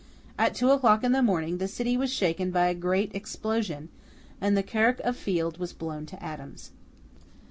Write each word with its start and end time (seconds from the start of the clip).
At 0.35 0.55
two 0.55 0.71
o'clock 0.71 1.03
in 1.03 1.11
the 1.11 1.21
morning 1.21 1.59
the 1.59 1.67
city 1.67 1.95
was 1.95 2.11
shaken 2.11 2.49
by 2.49 2.69
a 2.69 2.73
great 2.73 3.13
explosion, 3.15 3.89
and 4.41 4.57
the 4.57 4.63
Kirk 4.63 4.99
of 5.01 5.15
Field 5.15 5.59
was 5.59 5.73
blown 5.73 6.07
to 6.07 6.23
atoms. 6.23 6.71